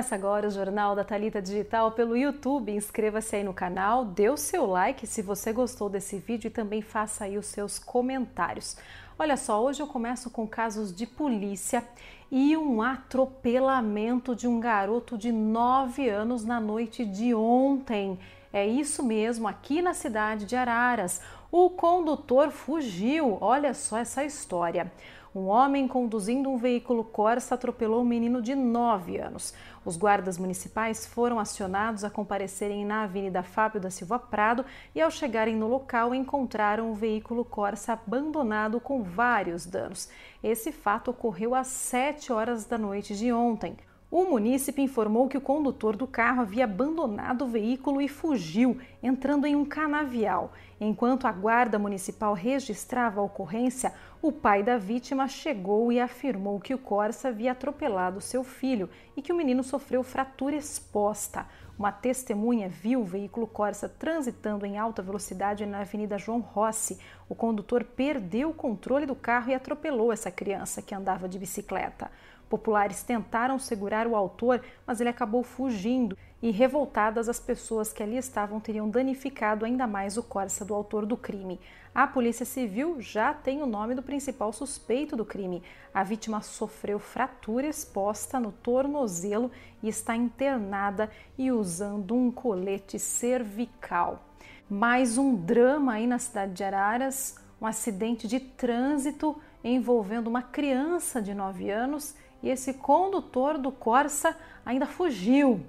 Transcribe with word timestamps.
Começa 0.00 0.14
agora 0.14 0.48
o 0.48 0.50
Jornal 0.50 0.96
da 0.96 1.04
Talita 1.04 1.42
Digital 1.42 1.92
pelo 1.92 2.16
YouTube. 2.16 2.72
Inscreva-se 2.72 3.36
aí 3.36 3.44
no 3.44 3.52
canal, 3.52 4.02
dê 4.02 4.30
o 4.30 4.36
seu 4.38 4.64
like 4.64 5.06
se 5.06 5.20
você 5.20 5.52
gostou 5.52 5.90
desse 5.90 6.16
vídeo 6.16 6.48
e 6.48 6.50
também 6.50 6.80
faça 6.80 7.24
aí 7.24 7.36
os 7.36 7.44
seus 7.44 7.78
comentários. 7.78 8.78
Olha 9.18 9.36
só, 9.36 9.62
hoje 9.62 9.82
eu 9.82 9.86
começo 9.86 10.30
com 10.30 10.48
casos 10.48 10.90
de 10.90 11.06
polícia 11.06 11.86
e 12.30 12.56
um 12.56 12.80
atropelamento 12.80 14.34
de 14.34 14.48
um 14.48 14.58
garoto 14.58 15.18
de 15.18 15.30
9 15.30 16.08
anos 16.08 16.46
na 16.46 16.58
noite 16.58 17.04
de 17.04 17.34
ontem. 17.34 18.18
É 18.50 18.66
isso 18.66 19.02
mesmo, 19.02 19.46
aqui 19.46 19.82
na 19.82 19.92
cidade 19.92 20.46
de 20.46 20.56
Araras. 20.56 21.20
O 21.52 21.68
condutor 21.68 22.50
fugiu. 22.50 23.36
Olha 23.38 23.74
só 23.74 23.98
essa 23.98 24.24
história. 24.24 24.90
Um 25.32 25.46
homem 25.46 25.86
conduzindo 25.86 26.50
um 26.50 26.56
veículo 26.56 27.04
Corsa 27.04 27.54
atropelou 27.54 28.02
um 28.02 28.04
menino 28.04 28.42
de 28.42 28.56
9 28.56 29.18
anos. 29.18 29.54
Os 29.84 29.96
guardas 29.96 30.36
municipais 30.36 31.06
foram 31.06 31.38
acionados 31.38 32.04
a 32.04 32.10
comparecerem 32.10 32.84
na 32.84 33.04
Avenida 33.04 33.42
Fábio 33.42 33.80
da 33.80 33.90
Silva 33.90 34.18
Prado 34.18 34.64
e, 34.94 35.00
ao 35.00 35.10
chegarem 35.10 35.56
no 35.56 35.68
local, 35.68 36.14
encontraram 36.14 36.90
o 36.90 36.94
veículo 36.94 37.44
Corsa 37.44 37.94
abandonado 37.94 38.78
com 38.78 39.02
vários 39.02 39.64
danos. 39.64 40.10
Esse 40.42 40.70
fato 40.70 41.10
ocorreu 41.10 41.54
às 41.54 41.68
7 41.68 42.30
horas 42.30 42.66
da 42.66 42.76
noite 42.76 43.16
de 43.16 43.32
ontem. 43.32 43.76
O 44.10 44.24
munícipe 44.24 44.82
informou 44.82 45.28
que 45.28 45.38
o 45.38 45.40
condutor 45.40 45.94
do 45.94 46.04
carro 46.04 46.40
havia 46.40 46.64
abandonado 46.64 47.44
o 47.44 47.48
veículo 47.48 48.02
e 48.02 48.08
fugiu, 48.08 48.76
entrando 49.00 49.46
em 49.46 49.54
um 49.54 49.64
canavial. 49.64 50.52
Enquanto 50.80 51.28
a 51.28 51.32
guarda 51.32 51.78
municipal 51.78 52.34
registrava 52.34 53.20
a 53.20 53.22
ocorrência, 53.22 53.94
o 54.20 54.32
pai 54.32 54.64
da 54.64 54.76
vítima 54.76 55.28
chegou 55.28 55.92
e 55.92 56.00
afirmou 56.00 56.58
que 56.58 56.74
o 56.74 56.78
Corsa 56.78 57.28
havia 57.28 57.52
atropelado 57.52 58.20
seu 58.20 58.42
filho 58.42 58.90
e 59.16 59.22
que 59.22 59.32
o 59.32 59.36
menino 59.36 59.62
sofreu 59.62 60.02
fratura 60.02 60.56
exposta. 60.56 61.46
Uma 61.78 61.92
testemunha 61.92 62.68
viu 62.68 63.02
o 63.02 63.04
veículo 63.04 63.46
Corsa 63.46 63.88
transitando 63.88 64.66
em 64.66 64.76
alta 64.76 65.02
velocidade 65.02 65.64
na 65.64 65.82
Avenida 65.82 66.18
João 66.18 66.40
Rossi. 66.40 66.98
O 67.28 67.34
condutor 67.36 67.84
perdeu 67.84 68.50
o 68.50 68.54
controle 68.54 69.06
do 69.06 69.14
carro 69.14 69.50
e 69.50 69.54
atropelou 69.54 70.12
essa 70.12 70.32
criança 70.32 70.82
que 70.82 70.96
andava 70.96 71.28
de 71.28 71.38
bicicleta. 71.38 72.10
Populares 72.50 73.04
tentaram 73.04 73.60
segurar 73.60 74.08
o 74.08 74.16
autor, 74.16 74.60
mas 74.84 75.00
ele 75.00 75.08
acabou 75.08 75.44
fugindo 75.44 76.18
e, 76.42 76.50
revoltadas, 76.50 77.28
as 77.28 77.38
pessoas 77.38 77.92
que 77.92 78.02
ali 78.02 78.16
estavam 78.16 78.58
teriam 78.58 78.90
danificado 78.90 79.64
ainda 79.64 79.86
mais 79.86 80.16
o 80.16 80.22
Corsa 80.22 80.64
do 80.64 80.74
autor 80.74 81.06
do 81.06 81.16
crime. 81.16 81.60
A 81.94 82.08
Polícia 82.08 82.44
Civil 82.44 83.00
já 83.00 83.32
tem 83.32 83.62
o 83.62 83.66
nome 83.66 83.94
do 83.94 84.02
principal 84.02 84.52
suspeito 84.52 85.14
do 85.14 85.24
crime. 85.24 85.62
A 85.94 86.02
vítima 86.02 86.40
sofreu 86.40 86.98
fratura 86.98 87.68
exposta 87.68 88.40
no 88.40 88.50
tornozelo 88.50 89.48
e 89.80 89.88
está 89.88 90.16
internada 90.16 91.08
e 91.38 91.52
usando 91.52 92.16
um 92.16 92.32
colete 92.32 92.98
cervical. 92.98 94.24
Mais 94.68 95.16
um 95.16 95.36
drama 95.36 95.92
aí 95.92 96.06
na 96.06 96.18
cidade 96.18 96.54
de 96.54 96.64
Araras, 96.64 97.36
um 97.60 97.66
acidente 97.66 98.26
de 98.26 98.40
trânsito 98.40 99.40
envolvendo 99.62 100.26
uma 100.26 100.42
criança 100.42 101.22
de 101.22 101.32
9 101.32 101.70
anos 101.70 102.16
e 102.42 102.48
esse 102.48 102.74
condutor 102.74 103.58
do 103.58 103.70
Corsa 103.70 104.36
ainda 104.64 104.86
fugiu. 104.86 105.60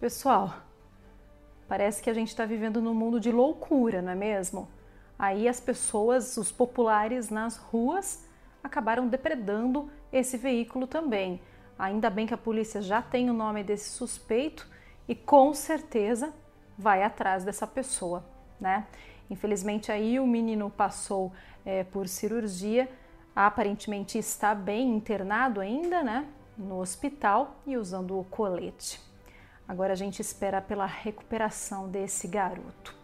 Pessoal, 0.00 0.54
parece 1.66 2.02
que 2.02 2.10
a 2.10 2.14
gente 2.14 2.28
está 2.28 2.44
vivendo 2.44 2.80
num 2.80 2.94
mundo 2.94 3.18
de 3.18 3.32
loucura, 3.32 4.02
não 4.02 4.12
é 4.12 4.14
mesmo? 4.14 4.68
Aí 5.18 5.48
as 5.48 5.58
pessoas, 5.58 6.36
os 6.36 6.52
populares 6.52 7.30
nas 7.30 7.56
ruas, 7.56 8.24
acabaram 8.62 9.08
depredando 9.08 9.90
esse 10.12 10.36
veículo 10.36 10.86
também. 10.86 11.40
Ainda 11.78 12.10
bem 12.10 12.26
que 12.26 12.34
a 12.34 12.38
polícia 12.38 12.80
já 12.82 13.02
tem 13.02 13.30
o 13.30 13.32
nome 13.32 13.64
desse 13.64 13.90
suspeito 13.90 14.68
e 15.08 15.14
com 15.14 15.52
certeza 15.54 16.32
vai 16.76 17.02
atrás 17.02 17.44
dessa 17.44 17.66
pessoa, 17.66 18.24
né? 18.60 18.86
Infelizmente 19.30 19.90
aí 19.90 20.20
o 20.20 20.26
menino 20.26 20.70
passou 20.70 21.32
é, 21.64 21.84
por 21.84 22.08
cirurgia 22.08 22.88
aparentemente 23.46 24.18
está 24.18 24.52
bem 24.52 24.96
internado 24.96 25.60
ainda, 25.60 26.02
né, 26.02 26.26
no 26.56 26.80
hospital 26.80 27.60
e 27.64 27.76
usando 27.76 28.18
o 28.18 28.24
colete. 28.24 29.00
Agora 29.66 29.92
a 29.92 29.96
gente 29.96 30.20
espera 30.20 30.60
pela 30.60 30.86
recuperação 30.86 31.88
desse 31.88 32.26
garoto. 32.26 32.96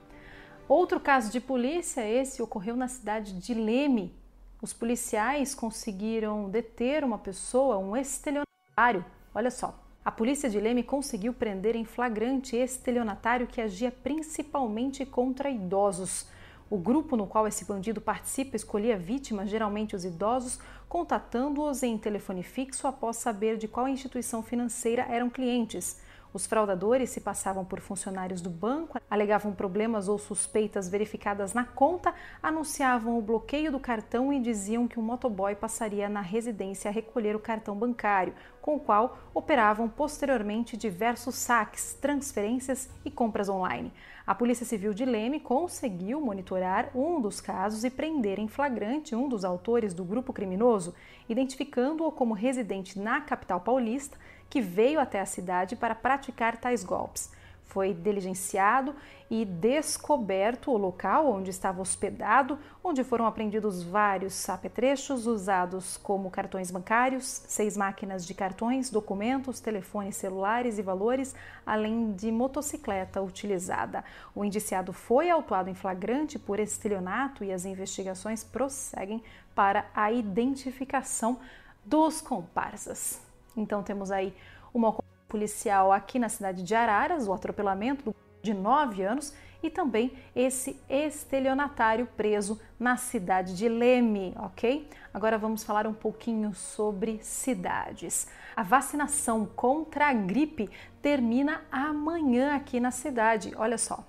Outro 0.67 0.99
caso 0.99 1.31
de 1.31 1.41
polícia, 1.41 2.00
esse 2.09 2.43
ocorreu 2.43 2.75
na 2.75 2.89
cidade 2.89 3.33
de 3.39 3.55
Leme. 3.55 4.12
Os 4.61 4.73
policiais 4.73 5.55
conseguiram 5.55 6.49
deter 6.49 7.05
uma 7.05 7.19
pessoa, 7.19 7.78
um 7.78 7.97
estelionatário. 7.97 9.05
Olha 9.33 9.50
só, 9.53 9.78
a 10.05 10.11
polícia 10.11 10.50
de 10.50 10.59
Leme 10.59 10.83
conseguiu 10.83 11.33
prender 11.33 11.77
em 11.77 11.84
flagrante 11.84 12.56
estelionatário 12.56 13.47
que 13.47 13.61
agia 13.61 13.93
principalmente 13.93 15.06
contra 15.06 15.49
idosos. 15.49 16.27
O 16.70 16.78
grupo 16.78 17.16
no 17.16 17.26
qual 17.26 17.47
esse 17.47 17.64
bandido 17.64 18.00
participa 18.00 18.56
escolhia 18.56 18.97
vítimas, 18.97 19.50
geralmente 19.50 19.94
os 19.94 20.04
idosos, 20.04 20.58
contatando-os 20.88 21.82
em 21.82 21.98
telefone 21.98 22.42
fixo 22.42 22.86
após 22.86 23.16
saber 23.16 23.56
de 23.58 23.69
qual 23.69 23.86
instituição 23.86 24.42
financeira 24.42 25.02
eram 25.02 25.28
clientes. 25.28 26.00
Os 26.34 26.47
fraudadores 26.47 27.11
se 27.11 27.21
passavam 27.21 27.65
por 27.65 27.78
funcionários 27.78 28.41
do 28.41 28.50
banco, 28.50 29.00
alegavam 29.09 29.53
problemas 29.53 30.09
ou 30.09 30.19
suspeitas 30.19 30.89
verificadas 30.89 31.55
na 31.55 31.65
conta, 31.65 32.12
anunciavam 32.43 33.17
o 33.17 33.22
bloqueio 33.22 33.71
do 33.71 33.78
cartão 33.78 34.33
e 34.33 34.41
diziam 34.41 34.89
que 34.89 34.99
um 34.99 35.03
motoboy 35.03 35.55
passaria 35.55 36.09
na 36.09 36.21
residência 36.21 36.89
a 36.89 36.93
recolher 36.93 37.37
o 37.37 37.39
cartão 37.39 37.77
bancário, 37.77 38.34
com 38.61 38.75
o 38.75 38.81
qual 38.81 39.17
operavam 39.33 39.89
posteriormente 39.89 40.77
diversos 40.77 41.37
saques, 41.37 41.94
transferências 41.94 42.91
e 43.05 43.12
compras 43.12 43.49
online. 43.49 43.93
A 44.27 44.34
Polícia 44.34 44.67
Civil 44.67 44.93
de 44.93 45.05
Leme 45.05 45.39
conseguiu 45.39 46.21
monitorar 46.21 46.91
um 46.97 47.21
dos 47.21 47.41
casos 47.41 47.84
e 47.84 47.91
prender 47.91 48.41
em 48.41 48.49
flagrante 48.49 49.15
um 49.15 49.28
dos 49.28 49.44
autores 49.44 49.94
do 49.94 50.03
grupo 50.03 50.33
criminoso, 50.33 50.97
identificando-o 51.28 52.11
como 52.11 52.34
residente 52.34 52.99
na 52.99 53.21
capital 53.21 53.61
paulista 53.61 54.19
que 54.49 54.60
veio 54.60 55.00
até 55.00 55.21
a 55.21 55.27
cidade 55.27 55.77
para 55.77 55.94
praticar 55.94 56.56
tais 56.56 56.84
golpes. 56.84 57.31
Foi 57.65 57.93
diligenciado 57.93 58.94
e 59.28 59.44
descoberto 59.44 60.71
o 60.71 60.77
local 60.77 61.28
onde 61.28 61.50
estava 61.50 61.81
hospedado, 61.81 62.56
onde 62.84 63.03
foram 63.03 63.27
apreendidos 63.27 63.82
vários 63.82 64.49
apetrechos 64.49 65.27
usados 65.27 65.97
como 65.97 66.31
cartões 66.31 66.71
bancários, 66.71 67.43
seis 67.49 67.77
máquinas 67.77 68.25
de 68.25 68.32
cartões, 68.32 68.91
documentos, 68.91 69.59
telefones 69.59 70.16
celulares 70.16 70.78
e 70.78 70.82
valores, 70.82 71.34
além 71.66 72.12
de 72.12 72.31
motocicleta 72.31 73.21
utilizada. 73.21 74.05
O 74.34 74.44
indiciado 74.44 74.93
foi 74.93 75.31
autuado 75.31 75.71
em 75.71 75.75
flagrante 75.75 76.38
por 76.38 76.61
estelionato 76.61 77.43
e 77.43 77.53
as 77.53 77.65
investigações 77.65 78.44
prosseguem 78.44 79.21
para 79.55 79.87
a 79.94 80.12
identificação 80.12 81.41
dos 81.84 82.21
comparsas. 82.21 83.24
Então 83.56 83.82
temos 83.82 84.10
aí 84.10 84.34
uma 84.72 84.94
policial 85.28 85.92
aqui 85.92 86.19
na 86.19 86.28
cidade 86.28 86.62
de 86.62 86.75
Araras, 86.75 87.26
o 87.26 87.32
atropelamento 87.32 88.15
de 88.42 88.53
9 88.53 89.03
anos 89.03 89.34
e 89.62 89.70
também 89.70 90.12
esse 90.37 90.78
estelionatário 90.88 92.06
preso 92.16 92.60
na 92.78 92.97
cidade 92.97 93.56
de 93.56 93.69
Leme, 93.69 94.34
ok? 94.37 94.88
Agora 95.12 95.38
vamos 95.38 95.64
falar 95.64 95.87
um 95.87 95.94
pouquinho 95.94 96.54
sobre 96.54 97.19
cidades. 97.22 98.28
A 98.54 98.62
vacinação 98.62 99.47
contra 99.47 100.09
a 100.09 100.12
gripe 100.12 100.70
termina 101.00 101.62
amanhã 101.72 102.54
aqui 102.54 102.78
na 102.78 102.91
cidade. 102.91 103.54
Olha 103.56 103.78
só, 103.78 104.04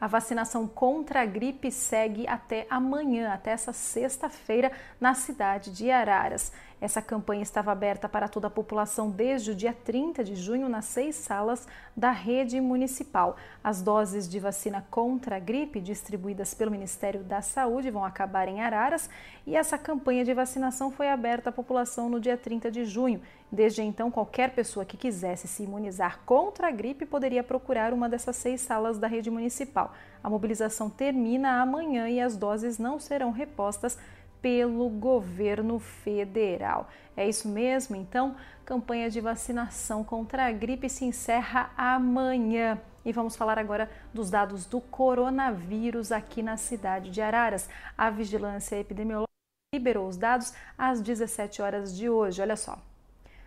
a 0.00 0.06
vacinação 0.06 0.66
contra 0.66 1.22
a 1.22 1.26
gripe 1.26 1.70
segue 1.72 2.28
até 2.28 2.66
amanhã, 2.68 3.32
até 3.32 3.50
essa 3.52 3.72
sexta-feira, 3.72 4.70
na 5.00 5.14
cidade 5.14 5.72
de 5.72 5.90
Araras. 5.90 6.52
Essa 6.78 7.00
campanha 7.00 7.42
estava 7.42 7.72
aberta 7.72 8.06
para 8.06 8.28
toda 8.28 8.48
a 8.48 8.50
população 8.50 9.10
desde 9.10 9.52
o 9.52 9.54
dia 9.54 9.72
30 9.72 10.22
de 10.22 10.36
junho 10.36 10.68
nas 10.68 10.84
seis 10.84 11.16
salas 11.16 11.66
da 11.96 12.10
rede 12.10 12.60
municipal. 12.60 13.36
As 13.64 13.80
doses 13.80 14.28
de 14.28 14.38
vacina 14.38 14.86
contra 14.90 15.36
a 15.36 15.40
gripe 15.40 15.80
distribuídas 15.80 16.52
pelo 16.52 16.70
Ministério 16.70 17.24
da 17.24 17.40
Saúde 17.40 17.90
vão 17.90 18.04
acabar 18.04 18.46
em 18.46 18.60
Araras 18.60 19.08
e 19.46 19.56
essa 19.56 19.78
campanha 19.78 20.22
de 20.22 20.34
vacinação 20.34 20.90
foi 20.90 21.08
aberta 21.08 21.48
à 21.48 21.52
população 21.52 22.10
no 22.10 22.20
dia 22.20 22.36
30 22.36 22.70
de 22.70 22.84
junho. 22.84 23.22
Desde 23.50 23.80
então, 23.80 24.10
qualquer 24.10 24.54
pessoa 24.54 24.84
que 24.84 24.96
quisesse 24.96 25.46
se 25.46 25.62
imunizar 25.62 26.20
contra 26.26 26.68
a 26.68 26.70
gripe 26.70 27.06
poderia 27.06 27.44
procurar 27.44 27.92
uma 27.92 28.08
dessas 28.08 28.36
seis 28.36 28.60
salas 28.60 28.98
da 28.98 29.06
rede 29.06 29.30
municipal. 29.30 29.94
A 30.22 30.28
mobilização 30.28 30.90
termina 30.90 31.62
amanhã 31.62 32.08
e 32.08 32.20
as 32.20 32.36
doses 32.36 32.78
não 32.78 32.98
serão 32.98 33.30
repostas 33.30 33.96
pelo 34.42 34.88
governo 34.88 35.78
federal. 35.78 36.88
É 37.16 37.28
isso 37.28 37.48
mesmo? 37.48 37.96
Então, 37.96 38.36
campanha 38.64 39.08
de 39.08 39.20
vacinação 39.20 40.02
contra 40.02 40.46
a 40.46 40.52
gripe 40.52 40.88
se 40.88 41.04
encerra 41.04 41.70
amanhã. 41.76 42.80
E 43.04 43.12
vamos 43.12 43.36
falar 43.36 43.58
agora 43.58 43.88
dos 44.12 44.30
dados 44.30 44.66
do 44.66 44.80
coronavírus 44.80 46.10
aqui 46.10 46.42
na 46.42 46.56
cidade 46.56 47.10
de 47.10 47.20
Araras. 47.22 47.68
A 47.96 48.10
vigilância 48.10 48.76
epidemiológica 48.76 49.26
liberou 49.72 50.08
os 50.08 50.16
dados 50.16 50.52
às 50.76 51.00
17 51.00 51.62
horas 51.62 51.96
de 51.96 52.10
hoje. 52.10 52.42
Olha 52.42 52.56
só. 52.56 52.76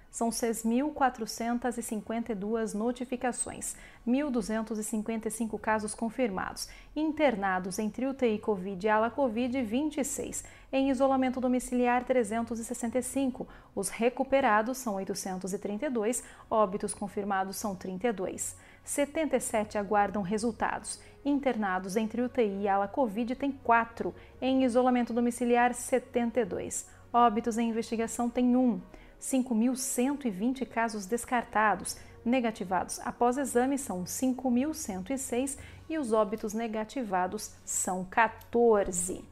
São 0.10 0.30
6.452 0.30 2.74
notificações, 2.74 3.76
1.255 4.08 5.60
casos 5.60 5.94
confirmados, 5.94 6.70
internados 6.96 7.78
entre 7.80 8.08
UTI 8.08 8.40
Covid 8.40 8.86
e 8.86 8.90
ala 8.90 9.10
Covid 9.10 9.62
26, 9.62 10.46
em 10.72 10.92
isolamento 10.92 11.42
domiciliar 11.42 12.06
365, 12.06 13.48
os 13.76 13.90
recuperados 13.90 14.78
são 14.78 14.96
832, 14.96 16.24
óbitos 16.50 16.94
confirmados 16.94 17.58
são 17.58 17.76
32. 17.76 18.56
77 18.84 19.78
aguardam 19.78 20.22
resultados. 20.22 21.00
Internados 21.26 21.96
entre 21.96 22.22
UTI 22.22 22.62
e 22.62 22.68
ala 22.68 22.88
Covid 22.88 23.36
tem 23.36 23.52
4, 23.52 24.14
em 24.42 24.64
isolamento 24.64 25.14
domiciliar 25.14 25.74
72. 25.74 26.88
Óbitos 27.12 27.58
em 27.58 27.70
investigação 27.70 28.30
tem 28.30 28.56
1. 28.56 28.80
5.120 29.20 30.66
casos 30.66 31.06
descartados, 31.06 31.98
negativados 32.24 33.00
após 33.02 33.38
exame 33.38 33.78
são 33.78 34.04
5.106 34.04 35.58
e 35.90 35.98
os 35.98 36.14
óbitos 36.14 36.54
negativados 36.54 37.52
são 37.66 38.06
14. 38.06 39.24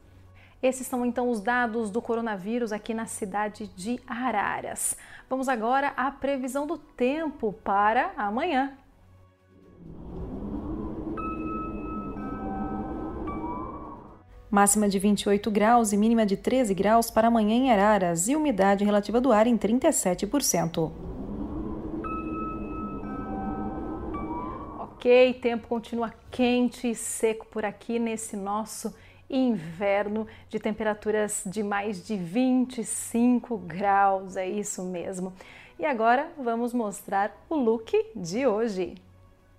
Esses 0.62 0.86
são 0.86 1.06
então 1.06 1.30
os 1.30 1.40
dados 1.40 1.90
do 1.90 2.02
coronavírus 2.02 2.72
aqui 2.72 2.92
na 2.92 3.06
cidade 3.06 3.68
de 3.68 4.00
Araras. 4.06 4.96
Vamos 5.30 5.48
agora 5.48 5.92
à 5.96 6.10
previsão 6.10 6.66
do 6.66 6.76
tempo 6.76 7.52
para 7.52 8.12
amanhã. 8.16 8.76
Máxima 14.50 14.88
de 14.88 14.98
28 14.98 15.50
graus 15.50 15.92
e 15.92 15.96
mínima 15.96 16.24
de 16.24 16.36
13 16.36 16.72
graus 16.72 17.10
para 17.10 17.28
amanhã 17.28 17.54
em 17.54 17.70
Araras 17.70 18.28
e 18.28 18.34
umidade 18.34 18.82
relativa 18.82 19.20
do 19.20 19.30
ar 19.30 19.46
em 19.46 19.58
37%. 19.58 20.90
Ok, 24.78 25.34
tempo 25.34 25.68
continua 25.68 26.12
quente 26.30 26.90
e 26.90 26.94
seco 26.94 27.46
por 27.46 27.64
aqui 27.64 27.98
nesse 27.98 28.36
nosso 28.36 28.94
inverno 29.28 30.26
de 30.48 30.58
temperaturas 30.58 31.42
de 31.44 31.62
mais 31.62 32.06
de 32.06 32.16
25 32.16 33.58
graus, 33.58 34.34
é 34.34 34.48
isso 34.48 34.82
mesmo. 34.82 35.34
E 35.78 35.84
agora 35.84 36.32
vamos 36.38 36.72
mostrar 36.72 37.36
o 37.50 37.54
look 37.54 37.92
de 38.16 38.46
hoje. 38.46 38.94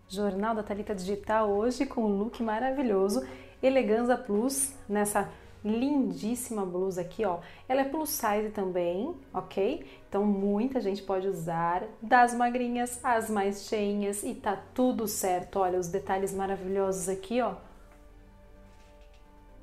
Jornal 0.08 0.56
da 0.56 0.64
Talita 0.64 0.96
Digital 0.96 1.52
hoje 1.52 1.86
com 1.86 2.04
um 2.04 2.18
look 2.18 2.42
maravilhoso 2.42 3.24
Eleganza 3.62 4.18
Plus 4.18 4.74
nessa 4.88 5.30
lindíssima 5.64 6.66
blusa 6.66 7.02
aqui, 7.02 7.26
ó. 7.26 7.40
Ela 7.68 7.82
é 7.82 7.84
plus 7.84 8.10
size 8.10 8.50
também, 8.54 9.14
ok? 9.34 9.86
Então 10.08 10.26
muita 10.26 10.80
gente 10.80 11.02
pode 11.04 11.28
usar, 11.28 11.84
das 12.02 12.34
magrinhas 12.34 13.00
às 13.04 13.30
mais 13.30 13.66
cheinhas 13.66 14.24
e 14.24 14.34
tá 14.34 14.58
tudo 14.74 15.08
certo. 15.08 15.60
Olha 15.60 15.80
os 15.80 15.88
detalhes 15.88 16.34
maravilhosos 16.34 17.10
aqui, 17.10 17.42
ó. 17.42 17.56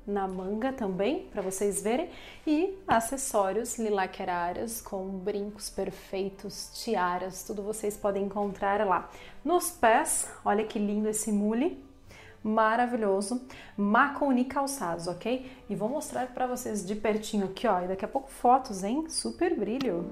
Na 0.05 0.25
manga 0.25 0.71
também, 0.71 1.27
para 1.31 1.41
vocês 1.41 1.81
verem. 1.81 2.09
E 2.45 2.77
acessórios 2.87 3.77
lilaqueraras 3.77 4.79
com 4.79 5.05
brincos 5.05 5.69
perfeitos, 5.69 6.69
tiaras, 6.81 7.43
tudo 7.43 7.61
vocês 7.61 7.97
podem 7.97 8.23
encontrar 8.23 8.85
lá. 8.85 9.09
Nos 9.43 9.69
pés, 9.69 10.31
olha 10.45 10.63
que 10.63 10.79
lindo 10.79 11.09
esse 11.09 11.29
mule 11.29 11.86
maravilhoso, 12.47 13.41
Maconi 13.75 14.45
Calçados, 14.45 15.07
ok? 15.07 15.49
E 15.69 15.75
vou 15.75 15.89
mostrar 15.89 16.27
para 16.27 16.47
vocês 16.47 16.85
de 16.85 16.95
pertinho 16.95 17.45
aqui, 17.45 17.67
ó, 17.67 17.81
e 17.81 17.87
daqui 17.87 18.05
a 18.05 18.07
pouco 18.07 18.29
fotos, 18.29 18.83
hein? 18.83 19.05
Super 19.09 19.57
brilho! 19.57 20.09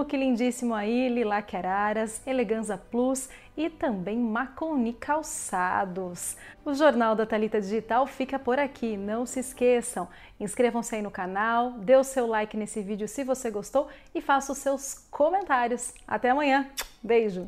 Look 0.00 0.16
lindíssimo 0.16 0.74
aí, 0.74 1.10
Lilac 1.10 1.54
Araras, 1.54 2.26
Eleganza 2.26 2.78
Plus 2.78 3.28
e 3.54 3.68
também 3.68 4.16
Maconi 4.16 4.94
Calçados. 4.94 6.38
O 6.64 6.72
Jornal 6.72 7.14
da 7.14 7.26
Talita 7.26 7.60
Digital 7.60 8.06
fica 8.06 8.38
por 8.38 8.58
aqui, 8.58 8.96
não 8.96 9.26
se 9.26 9.40
esqueçam. 9.40 10.08
Inscrevam-se 10.40 10.94
aí 10.94 11.02
no 11.02 11.10
canal, 11.10 11.72
dê 11.72 11.96
o 11.96 12.02
seu 12.02 12.26
like 12.26 12.56
nesse 12.56 12.80
vídeo 12.80 13.06
se 13.06 13.22
você 13.22 13.50
gostou 13.50 13.88
e 14.14 14.22
faça 14.22 14.52
os 14.52 14.58
seus 14.58 15.06
comentários. 15.10 15.92
Até 16.08 16.30
amanhã, 16.30 16.66
beijo! 17.02 17.46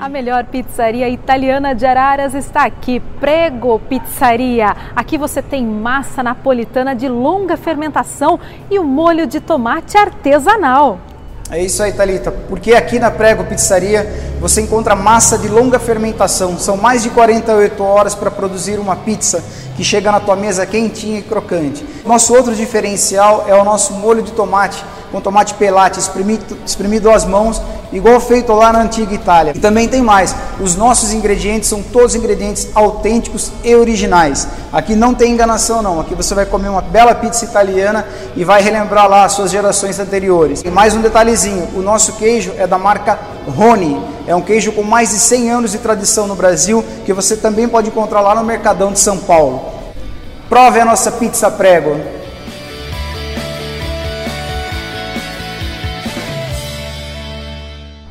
A 0.00 0.08
melhor 0.08 0.44
pizzaria 0.46 1.10
italiana 1.10 1.74
de 1.74 1.84
Araras 1.84 2.32
está 2.32 2.64
aqui, 2.64 3.00
Prego 3.20 3.78
Pizzaria. 3.80 4.74
Aqui 4.96 5.18
você 5.18 5.42
tem 5.42 5.62
massa 5.62 6.22
napolitana 6.22 6.96
de 6.96 7.06
longa 7.06 7.54
fermentação 7.54 8.40
e 8.70 8.78
o 8.78 8.82
molho 8.82 9.26
de 9.26 9.40
tomate 9.40 9.98
artesanal. 9.98 10.98
É 11.50 11.62
isso 11.62 11.82
aí, 11.82 11.92
Thalita, 11.92 12.32
porque 12.48 12.72
aqui 12.72 12.98
na 12.98 13.10
Prego 13.10 13.44
Pizzaria 13.44 14.10
você 14.40 14.62
encontra 14.62 14.96
massa 14.96 15.36
de 15.36 15.48
longa 15.48 15.78
fermentação. 15.78 16.58
São 16.58 16.78
mais 16.78 17.02
de 17.02 17.10
48 17.10 17.82
horas 17.82 18.14
para 18.14 18.30
produzir 18.30 18.78
uma 18.78 18.96
pizza 18.96 19.44
que 19.76 19.84
chega 19.84 20.10
na 20.10 20.18
tua 20.18 20.34
mesa 20.34 20.64
quentinha 20.64 21.18
e 21.18 21.22
crocante. 21.22 21.84
Nosso 22.06 22.34
outro 22.34 22.54
diferencial 22.54 23.44
é 23.46 23.54
o 23.54 23.64
nosso 23.64 23.92
molho 23.92 24.22
de 24.22 24.32
tomate 24.32 24.82
com 25.10 25.20
tomate 25.20 25.54
pelate 25.54 25.98
espremido, 25.98 26.56
espremido 26.64 27.10
às 27.10 27.24
mãos, 27.24 27.60
igual 27.92 28.20
feito 28.20 28.52
lá 28.52 28.72
na 28.72 28.82
antiga 28.82 29.12
Itália. 29.14 29.52
E 29.54 29.58
também 29.58 29.88
tem 29.88 30.02
mais, 30.02 30.34
os 30.60 30.76
nossos 30.76 31.12
ingredientes 31.12 31.68
são 31.68 31.82
todos 31.82 32.14
ingredientes 32.14 32.68
autênticos 32.74 33.50
e 33.64 33.74
originais. 33.74 34.46
Aqui 34.72 34.94
não 34.94 35.14
tem 35.14 35.32
enganação 35.32 35.82
não, 35.82 36.00
aqui 36.00 36.14
você 36.14 36.34
vai 36.34 36.46
comer 36.46 36.68
uma 36.68 36.80
bela 36.80 37.14
pizza 37.14 37.44
italiana 37.44 38.06
e 38.36 38.44
vai 38.44 38.62
relembrar 38.62 39.08
lá 39.08 39.24
as 39.24 39.32
suas 39.32 39.50
gerações 39.50 39.98
anteriores. 39.98 40.62
E 40.64 40.70
mais 40.70 40.94
um 40.94 41.00
detalhezinho, 41.00 41.68
o 41.74 41.82
nosso 41.82 42.12
queijo 42.14 42.52
é 42.56 42.66
da 42.66 42.78
marca 42.78 43.18
Rony, 43.48 44.00
é 44.26 44.34
um 44.34 44.42
queijo 44.42 44.72
com 44.72 44.82
mais 44.82 45.10
de 45.10 45.16
100 45.16 45.50
anos 45.50 45.72
de 45.72 45.78
tradição 45.78 46.26
no 46.26 46.36
Brasil, 46.36 46.84
que 47.04 47.12
você 47.12 47.36
também 47.36 47.68
pode 47.68 47.88
encontrar 47.88 48.20
lá 48.20 48.34
no 48.34 48.44
Mercadão 48.44 48.92
de 48.92 49.00
São 49.00 49.18
Paulo. 49.18 49.60
Prove 50.48 50.80
a 50.80 50.84
nossa 50.84 51.12
pizza 51.12 51.50
prego. 51.50 52.19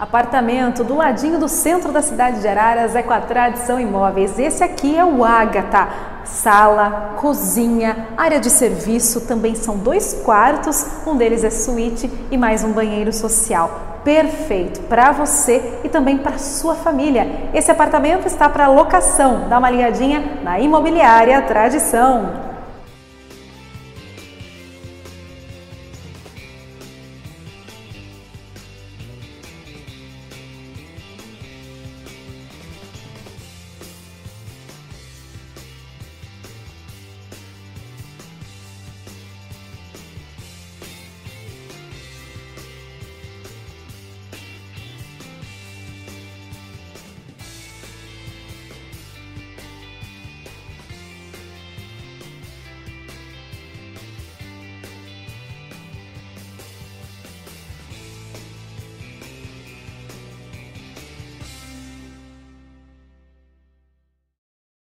Apartamento 0.10 0.84
do 0.84 0.96
ladinho 0.96 1.38
do 1.38 1.48
centro 1.48 1.92
da 1.92 2.02
cidade 2.02 2.42
de 2.42 2.48
Araras 2.48 2.96
é 2.96 3.04
com 3.04 3.14
a 3.14 3.22
Tradição 3.22 3.80
Imóveis. 3.80 4.40
Esse 4.40 4.64
aqui 4.64 4.98
é 4.98 5.06
o 5.06 5.24
Ágata. 5.24 5.88
Sala, 6.26 7.14
cozinha, 7.18 8.08
área 8.18 8.40
de 8.40 8.50
serviço, 8.50 9.22
também 9.28 9.54
são 9.54 9.78
dois 9.78 10.16
quartos, 10.26 10.84
um 11.06 11.16
deles 11.16 11.44
é 11.44 11.52
suíte 11.52 12.10
e 12.32 12.38
mais 12.38 12.64
um 12.64 12.72
banheiro 12.72 13.14
social. 13.14 14.00
Perfeito 14.04 14.82
para 14.82 15.12
você 15.12 15.80
e 15.84 15.90
também 15.90 16.18
para 16.18 16.40
sua 16.40 16.74
família. 16.74 17.52
Esse 17.54 17.70
apartamento 17.70 18.26
está 18.26 18.50
para 18.50 18.68
locação. 18.68 19.48
Dá 19.48 19.60
uma 19.60 19.70
ligadinha 19.70 20.40
na 20.42 20.60
Imobiliária 20.60 21.40
Tradição. 21.44 22.49